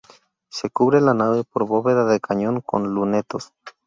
[0.49, 3.53] Se cubre la nave por bóveda de cañón con lunetos.